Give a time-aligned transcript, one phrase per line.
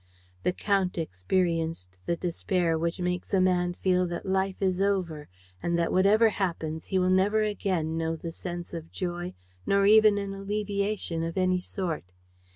[0.41, 5.29] The Count experienced the despair which makes a man feel that life is over
[5.61, 9.35] and that, whatever happens, he will never again know the sense of joy
[9.67, 12.05] nor even an alleviation of any sort.